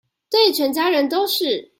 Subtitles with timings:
[0.31, 1.69] 對全家人都是